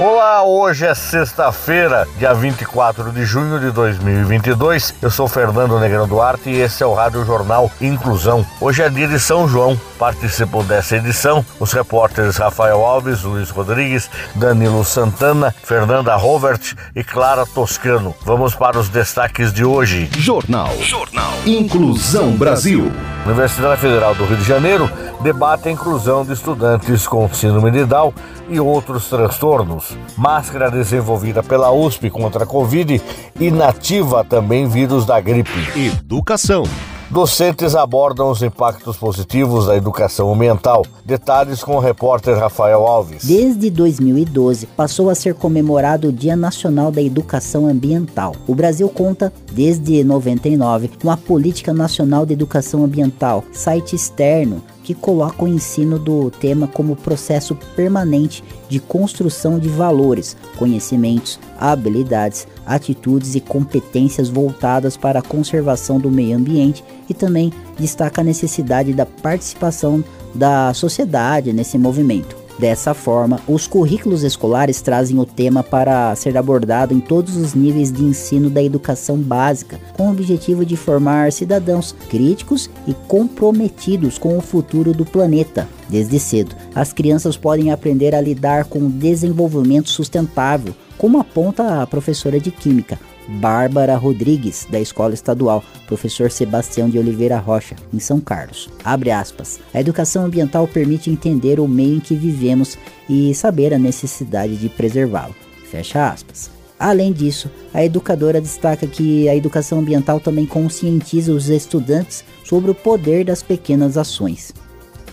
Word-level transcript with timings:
Olá, 0.00 0.44
hoje 0.44 0.86
é 0.86 0.94
sexta-feira, 0.94 2.06
dia 2.20 2.32
24 2.32 3.10
de 3.10 3.24
junho 3.24 3.58
de 3.58 3.72
2022. 3.72 4.94
Eu 5.02 5.10
sou 5.10 5.26
Fernando 5.26 5.76
Negrão 5.80 6.06
Duarte 6.06 6.48
e 6.48 6.60
esse 6.60 6.84
é 6.84 6.86
o 6.86 6.94
Rádio 6.94 7.24
Jornal 7.24 7.68
Inclusão. 7.80 8.46
Hoje 8.60 8.80
é 8.80 8.88
dia 8.88 9.08
de 9.08 9.18
São 9.18 9.48
João. 9.48 9.76
Participam 9.98 10.62
dessa 10.62 10.96
edição 10.96 11.44
os 11.58 11.72
repórteres 11.72 12.36
Rafael 12.36 12.84
Alves, 12.84 13.24
Luiz 13.24 13.50
Rodrigues, 13.50 14.08
Danilo 14.36 14.84
Santana, 14.84 15.52
Fernanda 15.64 16.14
Rovert 16.14 16.76
e 16.94 17.02
Clara 17.02 17.44
Toscano. 17.44 18.14
Vamos 18.24 18.54
para 18.54 18.78
os 18.78 18.88
destaques 18.88 19.52
de 19.52 19.64
hoje. 19.64 20.08
Jornal. 20.16 20.70
Jornal. 20.80 21.32
Inclusão 21.44 22.36
Brasil. 22.36 22.92
Universidade 23.28 23.82
Federal 23.82 24.14
do 24.14 24.24
Rio 24.24 24.38
de 24.38 24.44
Janeiro 24.44 24.90
debate 25.20 25.68
a 25.68 25.70
inclusão 25.70 26.24
de 26.24 26.32
estudantes 26.32 27.06
com 27.06 27.28
síndrome 27.28 27.70
de 27.70 27.84
Down 27.84 28.10
e 28.48 28.58
outros 28.58 29.06
transtornos. 29.06 29.94
Máscara 30.16 30.70
desenvolvida 30.70 31.42
pela 31.42 31.70
USP 31.70 32.08
contra 32.08 32.44
a 32.44 32.46
Covid 32.46 33.02
inativa 33.38 34.24
também 34.24 34.66
vírus 34.66 35.04
da 35.04 35.20
gripe. 35.20 35.50
Educação. 35.76 36.62
Docentes 37.10 37.74
abordam 37.74 38.30
os 38.30 38.42
impactos 38.42 38.98
positivos 38.98 39.66
da 39.66 39.74
educação 39.74 40.30
ambiental. 40.30 40.84
Detalhes 41.06 41.64
com 41.64 41.76
o 41.76 41.80
repórter 41.80 42.36
Rafael 42.38 42.86
Alves. 42.86 43.24
Desde 43.24 43.70
2012, 43.70 44.66
passou 44.66 45.08
a 45.08 45.14
ser 45.14 45.32
comemorado 45.32 46.08
o 46.08 46.12
Dia 46.12 46.36
Nacional 46.36 46.92
da 46.92 47.00
Educação 47.00 47.66
Ambiental. 47.66 48.36
O 48.46 48.54
Brasil 48.54 48.86
conta, 48.90 49.32
desde 49.50 50.04
99, 50.04 50.90
com 51.00 51.10
a 51.10 51.16
Política 51.16 51.72
Nacional 51.72 52.26
de 52.26 52.34
Educação 52.34 52.84
Ambiental, 52.84 53.42
site 53.52 53.96
externo 53.96 54.62
que 54.88 54.94
coloca 54.94 55.44
o 55.44 55.48
ensino 55.48 55.98
do 55.98 56.30
tema 56.30 56.66
como 56.66 56.96
processo 56.96 57.54
permanente 57.76 58.42
de 58.70 58.80
construção 58.80 59.58
de 59.58 59.68
valores, 59.68 60.34
conhecimentos, 60.56 61.38
habilidades, 61.58 62.48
atitudes 62.68 63.34
e 63.34 63.40
competências 63.40 64.28
voltadas 64.28 64.96
para 64.96 65.18
a 65.20 65.22
conservação 65.22 65.98
do 65.98 66.10
meio 66.10 66.36
ambiente 66.36 66.84
e 67.08 67.14
também 67.14 67.52
destaca 67.78 68.20
a 68.20 68.24
necessidade 68.24 68.92
da 68.92 69.06
participação 69.06 70.04
da 70.34 70.72
sociedade 70.74 71.52
nesse 71.52 71.78
movimento. 71.78 72.36
Dessa 72.58 72.92
forma, 72.92 73.40
os 73.46 73.68
currículos 73.68 74.24
escolares 74.24 74.82
trazem 74.82 75.16
o 75.20 75.24
tema 75.24 75.62
para 75.62 76.14
ser 76.16 76.36
abordado 76.36 76.92
em 76.92 76.98
todos 76.98 77.36
os 77.36 77.54
níveis 77.54 77.92
de 77.92 78.02
ensino 78.02 78.50
da 78.50 78.60
educação 78.60 79.16
básica, 79.16 79.78
com 79.96 80.08
o 80.08 80.10
objetivo 80.10 80.66
de 80.66 80.76
formar 80.76 81.30
cidadãos 81.30 81.94
críticos 82.10 82.68
e 82.84 82.92
comprometidos 83.06 84.18
com 84.18 84.36
o 84.36 84.40
futuro 84.40 84.92
do 84.92 85.04
planeta. 85.04 85.68
Desde 85.88 86.18
cedo, 86.18 86.56
as 86.74 86.92
crianças 86.92 87.36
podem 87.36 87.70
aprender 87.70 88.12
a 88.12 88.20
lidar 88.20 88.64
com 88.64 88.80
o 88.80 88.90
desenvolvimento 88.90 89.88
sustentável, 89.88 90.74
como 90.98 91.18
aponta 91.18 91.80
a 91.80 91.86
professora 91.86 92.38
de 92.38 92.50
Química, 92.50 92.98
Bárbara 93.28 93.96
Rodrigues, 93.96 94.66
da 94.68 94.80
Escola 94.80 95.14
Estadual, 95.14 95.62
professor 95.86 96.30
Sebastião 96.30 96.88
de 96.88 96.98
Oliveira 96.98 97.38
Rocha, 97.38 97.76
em 97.94 98.00
São 98.00 98.20
Carlos. 98.20 98.68
Abre 98.82 99.10
aspas. 99.10 99.60
A 99.72 99.80
educação 99.80 100.24
ambiental 100.24 100.66
permite 100.66 101.10
entender 101.10 101.60
o 101.60 101.68
meio 101.68 101.96
em 101.96 102.00
que 102.00 102.14
vivemos 102.14 102.76
e 103.08 103.34
saber 103.34 103.72
a 103.72 103.78
necessidade 103.78 104.56
de 104.56 104.68
preservá-lo. 104.68 105.34
Fecha 105.70 106.10
aspas. 106.10 106.50
Além 106.78 107.12
disso, 107.12 107.50
a 107.74 107.84
educadora 107.84 108.40
destaca 108.40 108.86
que 108.86 109.28
a 109.28 109.34
educação 109.36 109.80
ambiental 109.80 110.20
também 110.20 110.46
conscientiza 110.46 111.32
os 111.32 111.48
estudantes 111.48 112.24
sobre 112.44 112.70
o 112.70 112.74
poder 112.74 113.24
das 113.24 113.42
pequenas 113.42 113.96
ações. 113.96 114.54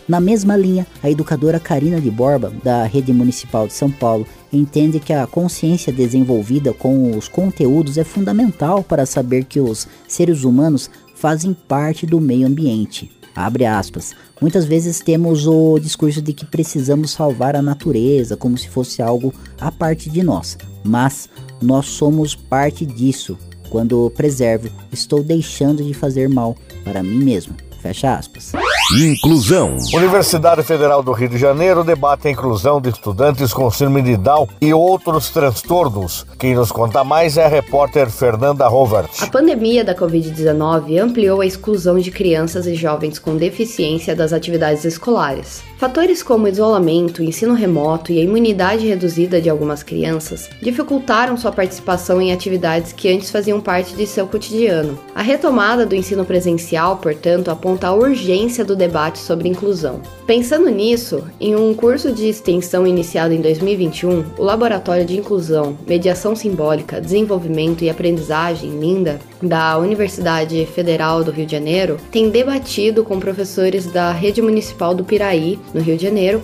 Na 0.08 0.20
mesma 0.20 0.56
linha, 0.56 0.86
a 1.02 1.10
educadora 1.10 1.60
Karina 1.60 2.00
de 2.00 2.12
Borba, 2.12 2.54
da 2.64 2.84
Rede 2.84 3.12
Municipal 3.12 3.66
de 3.66 3.74
São 3.74 3.90
Paulo, 3.90 4.28
entende 4.54 5.00
que 5.00 5.12
a 5.12 5.26
consciência 5.26 5.92
desenvolvida 5.92 6.72
com 6.74 7.18
os 7.18 7.28
conteúdos 7.28 7.98
é 7.98 8.04
fundamental 8.04 8.84
para 8.84 9.06
saber 9.06 9.46
que 9.46 9.60
os 9.60 9.88
seres 10.08 10.44
humanos 10.44 10.92
fazem 11.16 11.54
parte 11.54 12.06
do 12.06 12.22
meio 12.22 12.46
ambiente. 12.46 13.12
Abre 13.36 13.66
aspas. 13.66 14.14
Muitas 14.40 14.66
vezes 14.66 15.00
temos 15.00 15.48
o 15.48 15.80
discurso 15.80 16.22
de 16.22 16.34
que 16.34 16.46
precisamos 16.46 17.12
salvar 17.12 17.56
a 17.56 17.62
natureza 17.62 18.38
como 18.38 18.58
se 18.58 18.70
fosse 18.70 19.02
algo 19.02 19.34
à 19.60 19.72
parte 19.72 20.10
de 20.10 20.22
nós, 20.22 20.58
mas 20.84 21.28
nós 21.62 21.88
somos 21.88 22.36
parte 22.36 22.86
disso. 22.86 23.38
Quando 23.70 24.12
preservo, 24.16 24.70
estou 24.92 25.24
deixando 25.24 25.84
de 25.84 25.94
fazer 25.94 26.30
mal 26.30 26.56
para 26.84 27.02
mim 27.02 27.18
mesmo. 27.18 27.56
Fecha 27.82 28.16
aspas. 28.16 28.52
Inclusão. 28.94 29.78
Universidade 29.96 30.62
Federal 30.62 31.02
do 31.02 31.12
Rio 31.12 31.28
de 31.28 31.40
Janeiro 31.40 31.84
debate 31.84 32.28
a 32.28 32.32
inclusão 32.32 32.80
de 32.80 32.90
estudantes 32.90 33.52
com 33.52 33.70
síndrome 33.72 34.04
de 34.04 34.16
Down 34.16 34.48
e 34.62 34.76
outros 34.76 35.32
transtornos. 35.32 36.24
Quem 36.38 36.54
nos 36.54 36.72
conta 36.72 37.04
mais 37.04 37.36
é 37.36 37.46
a 37.46 37.50
repórter 37.50 38.12
Fernanda 38.12 38.68
Rovert. 38.68 39.10
A 39.22 39.28
pandemia 39.28 39.84
da 39.84 39.96
Covid-19 39.96 41.02
ampliou 41.02 41.42
a 41.42 41.48
exclusão 41.48 41.98
de 41.98 42.12
crianças 42.12 42.68
e 42.68 42.76
jovens 42.76 43.18
com 43.18 43.36
deficiência 43.36 44.16
das 44.16 44.32
atividades 44.32 44.86
escolares. 44.86 45.64
Fatores 45.80 46.22
como 46.22 46.48
isolamento, 46.48 47.24
ensino 47.24 47.54
remoto 47.54 48.12
e 48.12 48.20
a 48.20 48.24
imunidade 48.24 48.88
reduzida 48.88 49.42
de 49.42 49.50
algumas 49.50 49.82
crianças 49.84 50.50
dificultaram 50.62 51.36
sua 51.36 51.52
participação 51.52 52.22
em 52.22 52.32
atividades 52.32 52.94
que 52.94 53.12
antes 53.12 53.32
faziam 53.32 53.60
parte 53.60 53.96
de 53.96 54.06
seu 54.06 54.28
cotidiano. 54.28 54.98
A 55.14 55.24
retomada 55.24 55.86
do 55.86 55.96
ensino 55.96 56.24
presencial, 56.24 56.98
portanto, 56.98 57.50
aponta 57.50 57.88
a 57.88 57.94
urgência 57.94 58.64
do 58.64 58.75
debate 58.76 59.20
sobre 59.20 59.50
inclusão. 59.50 60.02
Pensando 60.26 60.70
nisso, 60.70 61.24
em 61.40 61.56
um 61.56 61.74
curso 61.74 62.12
de 62.12 62.28
extensão 62.28 62.86
iniciado 62.86 63.34
em 63.34 63.42
2021, 63.42 64.24
o 64.38 64.44
Laboratório 64.44 65.06
de 65.06 65.18
Inclusão, 65.18 65.78
Mediação 65.88 66.36
Simbólica, 66.36 67.00
Desenvolvimento 67.00 67.84
e 67.84 67.90
Aprendizagem, 67.90 68.80
LINDA, 68.80 69.20
da 69.42 69.78
Universidade 69.78 70.66
Federal 70.66 71.24
do 71.24 71.32
Rio 71.32 71.46
de 71.46 71.52
Janeiro, 71.52 71.98
tem 72.12 72.30
debatido 72.30 73.04
com 73.04 73.20
professores 73.20 73.86
da 73.86 74.12
Rede 74.12 74.42
Municipal 74.42 74.96
do 74.96 75.04
Piraí, 75.04 75.60
no 75.74 75.82
Rio 75.82 75.98
de 75.98 76.04
Janeiro, 76.04 76.42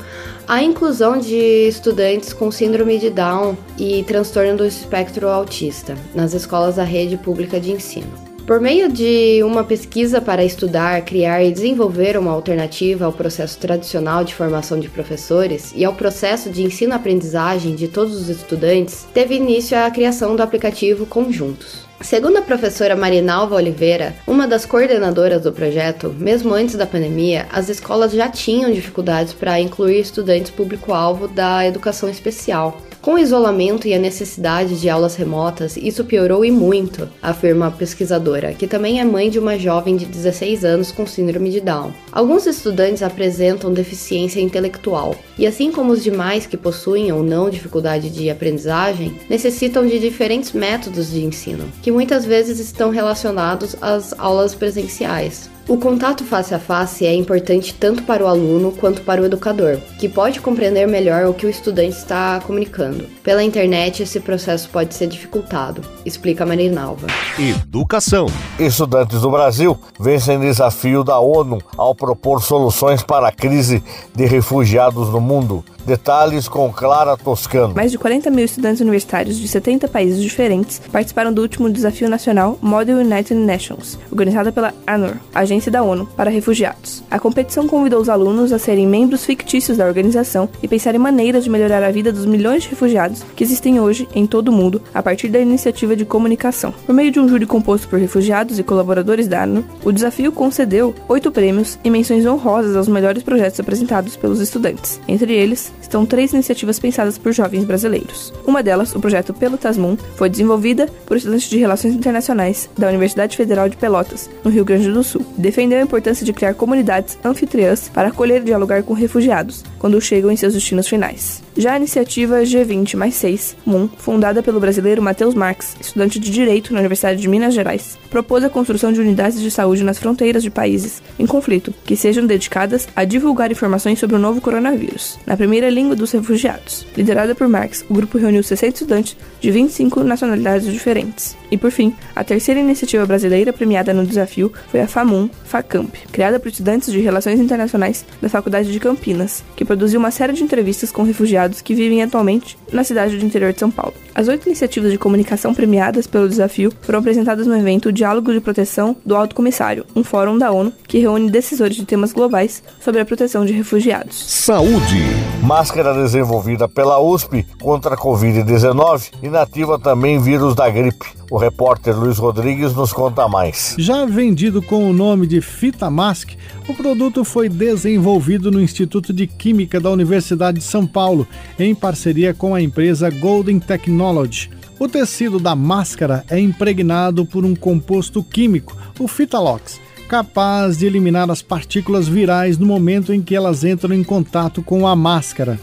a 0.47 0.61
inclusão 0.61 1.17
de 1.17 1.67
estudantes 1.67 2.33
com 2.33 2.51
síndrome 2.51 2.99
de 2.99 3.09
Down 3.09 3.57
e 3.77 4.03
transtorno 4.03 4.57
do 4.57 4.65
espectro 4.65 5.29
autista 5.29 5.95
nas 6.13 6.33
escolas 6.33 6.75
da 6.75 6.83
rede 6.83 7.17
pública 7.17 7.59
de 7.59 7.71
ensino. 7.71 8.30
Por 8.45 8.59
meio 8.59 8.91
de 8.91 9.41
uma 9.43 9.63
pesquisa 9.63 10.19
para 10.19 10.43
estudar, 10.43 11.01
criar 11.03 11.43
e 11.43 11.51
desenvolver 11.51 12.17
uma 12.17 12.31
alternativa 12.31 13.05
ao 13.05 13.13
processo 13.13 13.57
tradicional 13.57 14.23
de 14.23 14.33
formação 14.33 14.79
de 14.79 14.89
professores 14.89 15.71
e 15.75 15.85
ao 15.85 15.93
processo 15.93 16.49
de 16.49 16.63
ensino-aprendizagem 16.63 17.75
de 17.75 17.87
todos 17.87 18.15
os 18.15 18.29
estudantes, 18.29 19.07
teve 19.13 19.35
início 19.35 19.77
a 19.77 19.89
criação 19.91 20.35
do 20.35 20.41
aplicativo 20.41 21.05
Conjuntos. 21.05 21.85
Segundo 22.01 22.37
a 22.37 22.41
professora 22.41 22.95
Marinalva 22.95 23.55
Oliveira, 23.55 24.15
uma 24.25 24.47
das 24.47 24.65
coordenadoras 24.65 25.43
do 25.43 25.53
projeto, 25.53 26.13
mesmo 26.17 26.53
antes 26.53 26.75
da 26.75 26.87
pandemia, 26.87 27.45
as 27.53 27.69
escolas 27.69 28.11
já 28.11 28.27
tinham 28.27 28.71
dificuldades 28.71 29.33
para 29.33 29.59
incluir 29.59 29.99
estudantes 29.99 30.49
público-alvo 30.49 31.27
da 31.27 31.65
educação 31.65 32.09
especial. 32.09 32.81
Com 33.01 33.15
o 33.15 33.17
isolamento 33.17 33.87
e 33.87 33.95
a 33.95 33.99
necessidade 33.99 34.79
de 34.79 34.87
aulas 34.87 35.15
remotas, 35.15 35.75
isso 35.75 36.05
piorou 36.05 36.45
e 36.45 36.51
muito, 36.51 37.09
afirma 37.19 37.65
a 37.65 37.71
pesquisadora, 37.71 38.53
que 38.53 38.67
também 38.67 39.01
é 39.01 39.03
mãe 39.03 39.27
de 39.27 39.39
uma 39.39 39.57
jovem 39.57 39.97
de 39.97 40.05
16 40.05 40.63
anos 40.63 40.91
com 40.91 41.07
síndrome 41.07 41.49
de 41.49 41.59
Down. 41.59 41.91
Alguns 42.11 42.45
estudantes 42.45 43.01
apresentam 43.01 43.73
deficiência 43.73 44.39
intelectual, 44.39 45.15
e 45.35 45.47
assim 45.47 45.71
como 45.71 45.93
os 45.93 46.03
demais 46.03 46.45
que 46.45 46.55
possuem 46.55 47.11
ou 47.11 47.23
não 47.23 47.49
dificuldade 47.49 48.07
de 48.11 48.29
aprendizagem, 48.29 49.17
necessitam 49.27 49.87
de 49.87 49.97
diferentes 49.97 50.51
métodos 50.51 51.09
de 51.09 51.25
ensino, 51.25 51.65
que 51.81 51.91
muitas 51.91 52.23
vezes 52.23 52.59
estão 52.59 52.91
relacionados 52.91 53.75
às 53.81 54.13
aulas 54.19 54.53
presenciais. 54.53 55.50
O 55.67 55.77
contato 55.77 56.23
face 56.23 56.53
a 56.53 56.59
face 56.59 57.05
é 57.05 57.13
importante 57.13 57.73
tanto 57.73 58.03
para 58.03 58.23
o 58.23 58.27
aluno 58.27 58.71
quanto 58.71 59.01
para 59.01 59.21
o 59.21 59.25
educador, 59.25 59.77
que 59.99 60.09
pode 60.09 60.41
compreender 60.41 60.87
melhor 60.87 61.25
o 61.25 61.33
que 61.33 61.45
o 61.45 61.49
estudante 61.49 61.95
está 61.95 62.41
comunicando. 62.41 63.05
Pela 63.23 63.43
internet, 63.43 64.03
esse 64.03 64.19
processo 64.19 64.67
pode 64.69 64.95
ser 64.95 65.07
dificultado, 65.07 65.81
explica 66.05 66.45
Marinalva. 66.45 67.07
Educação. 67.39 68.25
Estudantes 68.59 69.21
do 69.21 69.29
Brasil 69.29 69.77
vencem 69.99 70.39
desafio 70.39 71.03
da 71.03 71.19
ONU 71.19 71.61
ao 71.77 71.93
propor 71.93 72.41
soluções 72.41 73.03
para 73.03 73.27
a 73.27 73.31
crise 73.31 73.83
de 74.15 74.25
refugiados 74.25 75.09
no 75.09 75.21
mundo. 75.21 75.63
Detalhes 75.85 76.47
com 76.47 76.71
Clara 76.71 77.17
Toscano. 77.17 77.73
Mais 77.75 77.91
de 77.91 77.97
40 77.97 78.29
mil 78.29 78.45
estudantes 78.45 78.81
universitários 78.81 79.37
de 79.37 79.47
70 79.47 79.87
países 79.87 80.21
diferentes 80.21 80.79
participaram 80.91 81.33
do 81.33 81.41
último 81.41 81.69
desafio 81.69 82.07
nacional 82.07 82.57
Model 82.61 82.97
United 82.97 83.33
Nations, 83.33 83.97
organizada 84.11 84.51
pela 84.51 84.73
ANUR, 84.85 85.15
Agência 85.51 85.69
da 85.69 85.83
ONU 85.83 86.07
para 86.15 86.29
Refugiados. 86.29 87.03
A 87.11 87.19
competição 87.19 87.67
convidou 87.67 87.99
os 87.99 88.07
alunos 88.07 88.53
a 88.53 88.57
serem 88.57 88.87
membros 88.87 89.25
fictícios 89.25 89.77
da 89.77 89.85
organização 89.85 90.47
e 90.63 90.67
pensar 90.67 90.95
em 90.95 90.97
maneiras 90.97 91.43
de 91.43 91.49
melhorar 91.49 91.83
a 91.83 91.91
vida 91.91 92.09
dos 92.09 92.25
milhões 92.25 92.63
de 92.63 92.69
refugiados 92.69 93.21
que 93.35 93.43
existem 93.43 93.77
hoje 93.77 94.07
em 94.15 94.25
todo 94.25 94.47
o 94.47 94.51
mundo 94.53 94.81
a 94.93 95.03
partir 95.03 95.27
da 95.27 95.39
iniciativa 95.39 95.93
de 95.93 96.05
comunicação. 96.05 96.73
Por 96.85 96.95
meio 96.95 97.11
de 97.11 97.19
um 97.19 97.27
júri 97.27 97.45
composto 97.45 97.89
por 97.89 97.99
refugiados 97.99 98.59
e 98.59 98.63
colaboradores 98.63 99.27
da 99.27 99.43
ANUR, 99.43 99.65
o 99.83 99.91
desafio 99.91 100.31
concedeu 100.31 100.95
oito 101.09 101.29
prêmios 101.33 101.77
e 101.83 101.89
menções 101.89 102.25
honrosas 102.25 102.77
aos 102.77 102.87
melhores 102.87 103.21
projetos 103.21 103.59
apresentados 103.59 104.15
pelos 104.15 104.39
estudantes. 104.39 105.01
Entre 105.05 105.33
eles, 105.33 105.73
estão 105.81 106.05
três 106.05 106.31
iniciativas 106.31 106.79
pensadas 106.79 107.17
por 107.17 107.33
jovens 107.33 107.65
brasileiros. 107.65 108.33
Uma 108.47 108.63
delas, 108.63 108.95
o 108.95 109.01
projeto 109.01 109.33
Pelo 109.33 109.57
Tasmum, 109.57 109.97
foi 110.15 110.29
desenvolvida 110.29 110.87
por 111.05 111.17
estudantes 111.17 111.49
de 111.49 111.57
Relações 111.57 111.93
Internacionais 111.93 112.69
da 112.77 112.87
Universidade 112.87 113.35
Federal 113.35 113.67
de 113.67 113.75
Pelotas, 113.75 114.29
no 114.45 114.49
Rio 114.49 114.63
Grande 114.63 114.89
do 114.89 115.03
Sul. 115.03 115.25
Defendeu 115.41 115.79
a 115.79 115.81
importância 115.81 116.23
de 116.23 116.31
criar 116.31 116.53
comunidades 116.53 117.17
anfitriãs 117.25 117.89
para 117.89 118.09
acolher 118.09 118.41
e 118.41 118.45
dialogar 118.45 118.83
com 118.83 118.93
refugiados 118.93 119.63
quando 119.81 119.99
chegam 119.99 120.29
em 120.29 120.35
seus 120.35 120.53
destinos 120.53 120.87
finais. 120.87 121.41
Já 121.57 121.73
a 121.73 121.77
iniciativa 121.77 122.43
G20 122.43 122.95
mais 122.95 123.15
6, 123.15 123.57
MUN, 123.65 123.89
fundada 123.97 124.43
pelo 124.43 124.59
brasileiro 124.59 125.01
Matheus 125.01 125.33
Marques, 125.33 125.75
estudante 125.81 126.19
de 126.19 126.29
Direito 126.29 126.71
na 126.71 126.79
Universidade 126.79 127.19
de 127.19 127.27
Minas 127.27 127.55
Gerais, 127.55 127.97
propôs 128.11 128.43
a 128.43 128.49
construção 128.49 128.93
de 128.93 129.01
unidades 129.01 129.41
de 129.41 129.49
saúde 129.49 129.83
nas 129.83 129.97
fronteiras 129.97 130.43
de 130.43 130.51
países 130.51 131.01
em 131.17 131.25
conflito, 131.25 131.73
que 131.83 131.95
sejam 131.95 132.27
dedicadas 132.27 132.87
a 132.95 133.03
divulgar 133.03 133.51
informações 133.51 133.97
sobre 133.97 134.15
o 134.15 134.19
novo 134.19 134.39
coronavírus, 134.39 135.17
na 135.25 135.35
primeira 135.35 135.67
língua 135.67 135.95
dos 135.95 136.11
refugiados. 136.11 136.85
Liderada 136.95 137.33
por 137.33 137.47
Marques, 137.47 137.83
o 137.89 137.93
grupo 137.95 138.19
reuniu 138.19 138.43
60 138.43 138.73
estudantes 138.75 139.17
de 139.39 139.49
25 139.49 140.03
nacionalidades 140.03 140.71
diferentes. 140.71 141.35
E 141.49 141.57
por 141.57 141.71
fim, 141.71 141.93
a 142.15 142.23
terceira 142.23 142.59
iniciativa 142.59 143.05
brasileira 143.05 143.51
premiada 143.51 143.93
no 143.93 144.05
desafio 144.05 144.53
foi 144.69 144.79
a 144.79 144.87
FAMUN 144.87 145.27
FACAMP, 145.43 145.93
criada 146.11 146.39
por 146.39 146.49
estudantes 146.49 146.91
de 146.91 146.99
Relações 147.01 147.39
Internacionais 147.39 148.05
da 148.21 148.29
Faculdade 148.29 148.71
de 148.71 148.79
Campinas, 148.79 149.43
que 149.55 149.65
produziu 149.71 150.01
uma 150.01 150.11
série 150.11 150.33
de 150.33 150.43
entrevistas 150.43 150.91
com 150.91 151.01
refugiados 151.01 151.61
que 151.61 151.73
vivem 151.73 152.03
atualmente 152.03 152.57
na 152.73 152.83
cidade 152.83 153.17
do 153.17 153.25
interior 153.25 153.53
de 153.53 153.59
São 153.59 153.71
Paulo. 153.71 153.93
As 154.13 154.27
oito 154.27 154.45
iniciativas 154.45 154.91
de 154.91 154.97
comunicação 154.97 155.53
premiadas 155.53 156.05
pelo 156.05 156.27
desafio 156.27 156.73
foram 156.81 156.99
apresentadas 156.99 157.47
no 157.47 157.55
evento 157.55 157.89
Diálogo 157.89 158.33
de 158.33 158.41
Proteção 158.41 158.97
do 159.05 159.15
Alto 159.15 159.33
Comissário, 159.33 159.85
um 159.95 160.03
fórum 160.03 160.37
da 160.37 160.51
ONU 160.51 160.73
que 160.85 160.99
reúne 160.99 161.31
decisores 161.31 161.77
de 161.77 161.85
temas 161.85 162.11
globais 162.11 162.61
sobre 162.81 162.99
a 162.99 163.05
proteção 163.05 163.45
de 163.45 163.53
refugiados. 163.53 164.21
Saúde. 164.29 165.05
Máscara 165.41 165.93
desenvolvida 165.93 166.67
pela 166.67 166.99
USP 166.99 167.47
contra 167.61 167.95
a 167.95 167.97
Covid-19 167.97 169.11
inativa 169.23 169.79
também 169.79 170.21
vírus 170.21 170.53
da 170.53 170.69
gripe. 170.69 171.21
O 171.31 171.37
repórter 171.37 171.97
Luiz 171.97 172.17
Rodrigues 172.17 172.75
nos 172.75 172.91
conta 172.91 173.25
mais. 173.25 173.73
Já 173.79 174.05
vendido 174.05 174.61
com 174.61 174.89
o 174.89 174.91
nome 174.91 175.25
de 175.25 175.39
Fitamask, 175.39 176.31
o 176.67 176.73
produto 176.73 177.23
foi 177.23 177.47
desenvolvido 177.47 178.51
no 178.51 178.61
Instituto 178.61 179.13
de 179.13 179.25
Química 179.27 179.60
da 179.79 179.89
Universidade 179.89 180.59
de 180.59 180.63
São 180.63 180.85
Paulo, 180.85 181.27
em 181.59 181.73
parceria 181.75 182.33
com 182.33 182.55
a 182.55 182.61
empresa 182.61 183.09
Golden 183.09 183.59
Technology. 183.59 184.49
O 184.79 184.87
tecido 184.87 185.39
da 185.39 185.55
máscara 185.55 186.25
é 186.29 186.39
impregnado 186.39 187.25
por 187.25 187.45
um 187.45 187.55
composto 187.55 188.23
químico, 188.23 188.75
o 188.99 189.07
Fitalox, 189.07 189.79
capaz 190.09 190.77
de 190.77 190.85
eliminar 190.85 191.29
as 191.29 191.41
partículas 191.41 192.07
virais 192.07 192.57
no 192.57 192.65
momento 192.65 193.13
em 193.13 193.21
que 193.21 193.35
elas 193.35 193.63
entram 193.63 193.93
em 193.93 194.03
contato 194.03 194.61
com 194.61 194.87
a 194.87 194.95
máscara. 194.95 195.59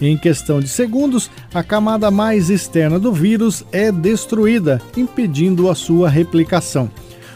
Em 0.00 0.16
questão 0.16 0.58
de 0.58 0.68
segundos, 0.68 1.30
a 1.54 1.62
camada 1.62 2.10
mais 2.10 2.50
externa 2.50 2.98
do 2.98 3.12
vírus 3.12 3.64
é 3.70 3.92
destruída, 3.92 4.82
impedindo 4.96 5.70
a 5.70 5.74
sua 5.74 6.08
replicação. 6.08 6.90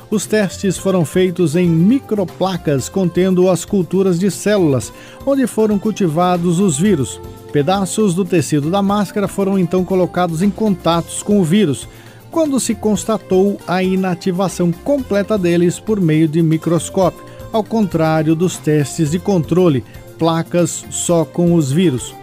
Os 0.08 0.24
testes 0.24 0.78
foram 0.78 1.04
feitos 1.04 1.56
em 1.56 1.68
microplacas 1.68 2.88
contendo 2.88 3.50
as 3.50 3.64
culturas 3.64 4.18
de 4.18 4.30
células, 4.30 4.92
onde 5.26 5.46
foram 5.46 5.78
cultivados 5.78 6.60
os 6.60 6.78
vírus. 6.78 7.20
Pedaços 7.52 8.14
do 8.14 8.24
tecido 8.24 8.70
da 8.70 8.80
máscara 8.80 9.26
foram 9.26 9.58
então 9.58 9.84
colocados 9.84 10.42
em 10.42 10.50
contatos 10.50 11.22
com 11.22 11.40
o 11.40 11.44
vírus, 11.44 11.88
quando 12.30 12.60
se 12.60 12.74
constatou 12.74 13.58
a 13.66 13.82
inativação 13.82 14.70
completa 14.70 15.36
deles 15.36 15.80
por 15.80 16.00
meio 16.00 16.28
de 16.28 16.40
microscópio, 16.40 17.24
ao 17.52 17.64
contrário 17.64 18.34
dos 18.36 18.58
testes 18.58 19.10
de 19.10 19.18
controle, 19.18 19.82
placas 20.18 20.84
só 20.90 21.24
com 21.24 21.54
os 21.54 21.72
vírus. 21.72 22.14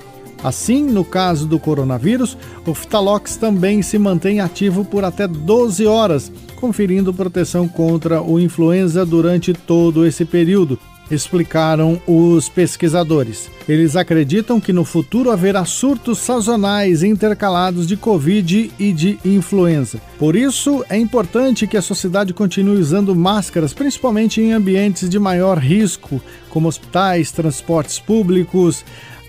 Assim, 0.43 0.83
no 0.83 1.05
caso 1.05 1.47
do 1.47 1.57
coronavírus, 1.57 2.37
o 2.65 2.73
Phtalox 2.73 3.37
também 3.37 3.81
se 3.81 3.97
mantém 3.97 4.41
ativo 4.41 4.83
por 4.83 5.05
até 5.05 5.27
12 5.27 5.85
horas, 5.85 6.31
conferindo 6.57 7.13
proteção 7.13 7.67
contra 7.67 8.21
o 8.21 8.39
influenza 8.39 9.05
durante 9.05 9.53
todo 9.53 10.05
esse 10.05 10.25
período, 10.25 10.77
explicaram 11.09 12.01
os 12.07 12.49
pesquisadores. 12.49 13.49
Eles 13.67 13.95
acreditam 13.95 14.59
que 14.59 14.73
no 14.73 14.83
futuro 14.83 15.31
haverá 15.31 15.63
surtos 15.65 16.19
sazonais 16.19 17.03
intercalados 17.03 17.87
de 17.87 17.95
Covid 17.95 18.71
e 18.77 18.91
de 18.91 19.19
influenza. 19.23 20.01
Por 20.17 20.35
isso, 20.35 20.83
é 20.89 20.97
importante 20.97 21.67
que 21.67 21.77
a 21.77 21.81
sociedade 21.81 22.33
continue 22.33 22.79
usando 22.79 23.15
máscaras, 23.15 23.73
principalmente 23.73 24.41
em 24.41 24.51
ambientes 24.51 25.09
de 25.09 25.19
maior 25.19 25.57
risco, 25.57 26.21
como 26.49 26.67
hospitais, 26.67 27.31
transportes 27.31 27.99
públicos, 27.99 28.83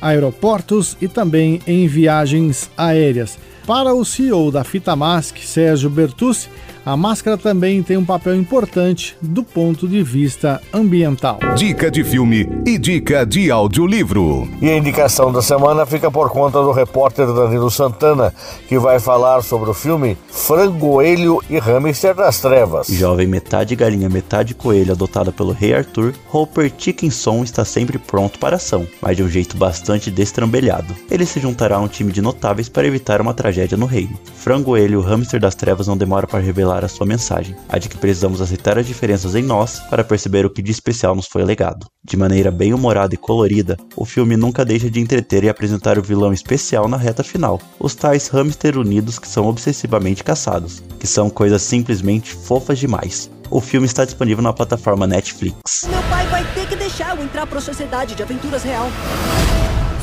aeroportos 0.04 0.98
e 1.00 1.08
também 1.08 1.60
em 1.66 1.88
viagens 1.88 2.70
aéreas. 2.76 3.38
Para 3.66 3.94
o 3.94 4.04
CEO 4.04 4.52
da 4.52 4.62
Fitamask, 4.62 5.38
Sérgio 5.38 5.88
Bertucci, 5.88 6.50
a 6.84 6.96
máscara 6.96 7.38
também 7.38 7.82
tem 7.82 7.96
um 7.96 8.04
papel 8.04 8.34
importante 8.34 9.16
do 9.20 9.42
ponto 9.42 9.88
de 9.88 10.02
vista 10.02 10.60
ambiental. 10.72 11.38
Dica 11.56 11.90
de 11.90 12.04
filme 12.04 12.48
e 12.66 12.76
dica 12.76 13.24
de 13.24 13.50
audiolivro. 13.50 14.48
E 14.60 14.68
a 14.68 14.76
indicação 14.76 15.32
da 15.32 15.40
semana 15.40 15.86
fica 15.86 16.10
por 16.10 16.30
conta 16.30 16.62
do 16.62 16.72
repórter 16.72 17.26
Danilo 17.32 17.70
Santana, 17.70 18.34
que 18.68 18.78
vai 18.78 19.00
falar 19.00 19.42
sobre 19.42 19.70
o 19.70 19.74
filme 19.74 20.16
Frangoelho 20.28 21.40
e 21.48 21.58
Hamster 21.58 22.14
das 22.14 22.40
Trevas. 22.40 22.88
Jovem 22.88 23.26
metade 23.26 23.74
galinha, 23.74 24.08
metade 24.08 24.54
coelho, 24.54 24.92
adotada 24.92 25.32
pelo 25.32 25.52
rei 25.52 25.74
Arthur, 25.74 26.12
Hopper 26.32 26.70
Tickinson 26.70 27.44
está 27.44 27.64
sempre 27.64 27.98
pronto 27.98 28.38
para 28.38 28.56
ação, 28.56 28.86
mas 29.00 29.16
de 29.16 29.22
um 29.22 29.28
jeito 29.28 29.56
bastante 29.56 30.10
destrambelhado. 30.10 30.94
Ele 31.10 31.24
se 31.24 31.40
juntará 31.40 31.76
a 31.76 31.80
um 31.80 31.88
time 31.88 32.12
de 32.12 32.20
notáveis 32.20 32.68
para 32.68 32.86
evitar 32.86 33.20
uma 33.20 33.32
tragédia 33.32 33.76
no 33.76 33.86
reino. 33.86 34.18
Frangoelho, 34.34 34.98
o 34.98 35.02
hamster 35.02 35.40
das 35.40 35.54
trevas, 35.54 35.86
não 35.86 35.96
demora 35.96 36.26
para 36.26 36.40
revelar 36.40 36.73
a 36.82 36.88
sua 36.88 37.04
mensagem, 37.04 37.54
a 37.68 37.78
de 37.78 37.90
que 37.90 37.98
precisamos 37.98 38.40
aceitar 38.40 38.78
as 38.78 38.86
diferenças 38.86 39.34
em 39.34 39.42
nós 39.42 39.80
para 39.90 40.02
perceber 40.02 40.46
o 40.46 40.50
que 40.50 40.62
de 40.62 40.70
especial 40.70 41.14
nos 41.14 41.26
foi 41.26 41.44
legado. 41.44 41.86
De 42.02 42.16
maneira 42.16 42.50
bem 42.50 42.72
humorada 42.72 43.14
e 43.14 43.18
colorida, 43.18 43.76
o 43.94 44.06
filme 44.06 44.34
nunca 44.34 44.64
deixa 44.64 44.90
de 44.90 44.98
entreter 44.98 45.44
e 45.44 45.50
apresentar 45.50 45.98
o 45.98 46.02
vilão 46.02 46.32
especial 46.32 46.88
na 46.88 46.96
reta 46.96 47.22
final, 47.22 47.60
os 47.78 47.94
tais 47.94 48.28
hamster 48.28 48.78
unidos 48.78 49.18
que 49.18 49.28
são 49.28 49.46
obsessivamente 49.46 50.24
caçados, 50.24 50.82
que 50.98 51.06
são 51.06 51.28
coisas 51.28 51.60
simplesmente 51.60 52.32
fofas 52.32 52.78
demais. 52.78 53.30
O 53.50 53.60
filme 53.60 53.86
está 53.86 54.06
disponível 54.06 54.42
na 54.42 54.54
plataforma 54.54 55.06
Netflix. 55.06 55.84
Meu 55.86 56.02
pai 56.04 56.26
vai 56.28 56.44
ter 56.54 56.66
que 56.66 56.76
deixar 56.76 57.14
eu 57.14 57.22
entrar 57.22 57.46
pra 57.46 57.60
sociedade 57.60 58.14
de 58.14 58.22
aventuras 58.22 58.62
real 58.62 58.88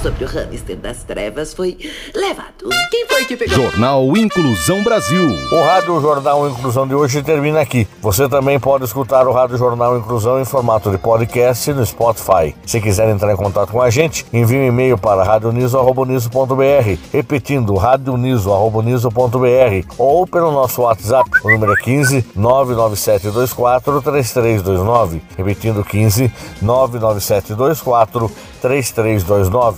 sobre 0.02 0.26
o 0.26 0.28
hamster 0.28 0.78
das 0.78 1.04
trevas 1.04 1.54
foi 1.54 1.78
levado. 2.16 2.70
Quem 2.90 3.06
foi 3.08 3.26
que 3.26 3.38
pegou? 3.38 3.56
Jornal 3.56 4.18
Inclusão 4.18 4.84
Brasil. 4.84 5.30
O 5.52 5.62
Rádio 5.62 6.02
Jornal 6.02 6.50
Inclusão 6.50 6.88
de 6.88 6.96
hoje 6.96 7.22
termina 7.22 7.62
aqui. 7.62 7.88
Você 8.02 8.28
também 8.28 8.60
pode 8.60 8.86
escutar 8.86 9.28
o 9.28 9.32
Rádio 9.32 9.58
Jornal 9.58 9.96
Inclusão 9.98 10.42
em 10.42 10.46
formato 10.46 10.90
de 10.90 10.98
podcast 10.98 11.72
no 11.74 11.86
Spotify. 11.86 12.56
Se 12.66 12.82
quiser 12.82 13.10
entrar 13.10 13.32
em 13.32 13.36
contato 13.36 13.72
com 13.72 13.82
a 13.82 13.92
gente, 13.92 14.26
envie 14.34 14.58
um 14.58 14.68
e-mail 14.68 14.98
para 14.98 15.24
radioniso.br, 15.24 16.98
repetindo 17.14 17.76
radioniso.br 17.76 19.86
ou 19.98 20.26
pelo 20.26 20.52
nosso 20.52 20.82
WhatsApp, 20.82 21.30
o 21.44 21.52
número 21.52 21.74
é 21.74 21.78
15 21.78 22.26
99724 22.36 24.02
3329. 24.02 25.22
Repetindo 25.38 25.84
15 25.84 26.32
99724 26.62 28.32
3329. 28.62 29.78